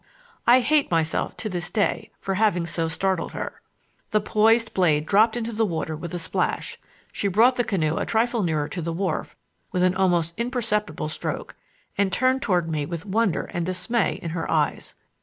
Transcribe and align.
I 0.47 0.61
hate 0.61 0.89
myself 0.89 1.37
to 1.37 1.47
this 1.47 1.69
day 1.69 2.09
for 2.19 2.33
having 2.33 2.65
so 2.65 2.87
startled 2.87 3.33
her. 3.33 3.61
The 4.09 4.19
poised 4.19 4.73
blade 4.73 5.05
dropped 5.05 5.37
into 5.37 5.53
the 5.53 5.63
water 5.63 5.95
with 5.95 6.11
a 6.15 6.17
splash; 6.17 6.79
she 7.11 7.27
brought 7.27 7.55
the 7.55 7.63
canoe 7.63 7.97
a 7.97 8.05
trifle 8.07 8.41
nearer 8.41 8.67
to 8.67 8.81
the 8.81 8.93
wharf 8.93 9.35
with 9.71 9.83
an 9.83 9.93
almost 9.93 10.33
imperceptible 10.39 11.07
stroke, 11.09 11.55
and 11.99 12.11
turned 12.11 12.41
toward 12.41 12.67
me 12.67 12.83
with 12.83 13.05
wonder 13.05 13.43
and 13.53 13.63
dismay 13.67 14.17
in 14.23 14.31
her 14.31 14.49
eyes. 14.49 14.95